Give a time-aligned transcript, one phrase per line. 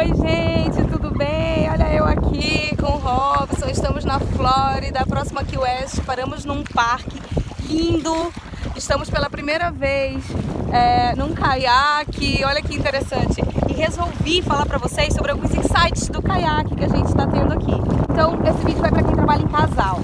[0.00, 1.68] Oi, gente, tudo bem?
[1.70, 3.66] Olha eu aqui com o Robson.
[3.66, 6.00] Estamos na Flórida, próximo aqui West.
[6.06, 7.20] Paramos num parque
[7.68, 8.32] lindo.
[8.74, 10.24] Estamos pela primeira vez
[10.72, 12.42] é, num caiaque.
[12.46, 13.42] Olha que interessante.
[13.68, 17.52] E resolvi falar para vocês sobre alguns insights do caiaque que a gente está tendo
[17.52, 17.74] aqui.
[18.10, 20.00] Então, esse vídeo vai para quem trabalha em casal.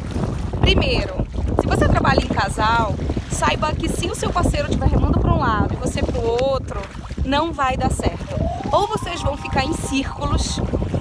[0.61, 1.27] Primeiro,
[1.59, 2.95] se você trabalha em casal,
[3.31, 6.45] saiba que se o seu parceiro estiver remando para um lado e você para o
[6.45, 6.83] outro,
[7.27, 8.37] não vai dar certo.
[8.73, 10.61] Ou vocês vão ficar em círculos,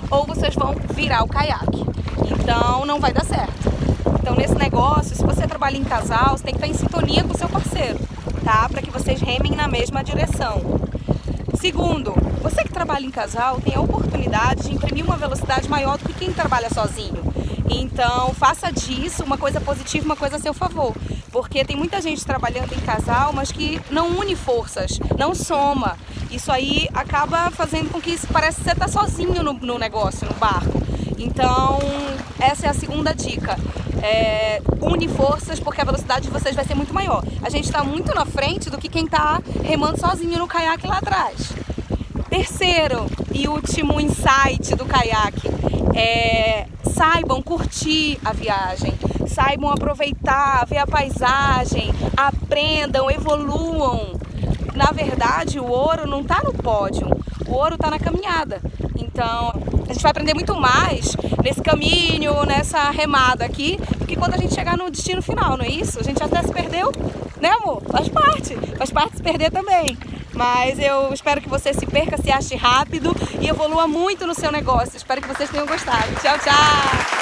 [0.10, 1.86] ou vocês vão virar o caiaque.
[2.30, 3.72] Então não vai dar certo.
[4.20, 7.34] Então nesse negócio, se você trabalha em casal, você tem que estar em sintonia com
[7.34, 8.00] o seu parceiro,
[8.44, 8.68] tá?
[8.68, 10.62] Para que vocês remem na mesma direção.
[11.60, 16.06] Segundo, você que trabalha em casal tem a oportunidade de imprimir uma velocidade maior do
[16.06, 17.24] que quem trabalha sozinho.
[17.70, 20.96] Então, faça disso uma coisa positiva, uma coisa a seu favor.
[21.36, 25.98] Porque tem muita gente trabalhando em casal, mas que não une forças, não soma.
[26.32, 30.34] Isso aí acaba fazendo com que parece que você está sozinho no, no, negócio, no
[30.36, 30.82] barco.
[31.18, 31.80] Então,
[32.40, 33.60] essa é a segunda dica.
[34.02, 37.22] É, une forças porque a velocidade de vocês vai ser muito maior.
[37.44, 41.00] A gente está muito na frente do que quem está remando sozinho no caiaque lá
[41.00, 41.52] atrás.
[42.30, 45.50] Terceiro e último insight do caiaque
[45.96, 48.94] é saibam curtir a viagem,
[49.28, 54.14] saibam aproveitar, ver a paisagem, aprendam, evoluam.
[54.76, 57.08] Na verdade, o ouro não está no pódio,
[57.48, 58.62] o ouro está na caminhada.
[58.98, 59.54] Então,
[59.88, 64.38] a gente vai aprender muito mais nesse caminho, nessa remada aqui, do que quando a
[64.38, 66.00] gente chegar no destino final, não é isso?
[66.00, 66.92] A gente até se perdeu,
[67.40, 67.82] né, amor?
[67.90, 69.98] Faz parte, faz parte se perder também.
[70.36, 74.52] Mas eu espero que você se perca, se ache rápido e evolua muito no seu
[74.52, 74.98] negócio.
[74.98, 76.14] Espero que vocês tenham gostado.
[76.22, 77.15] Tchau, tchau!